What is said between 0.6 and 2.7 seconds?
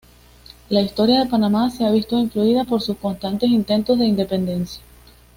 La historia de Panamá se ha visto influida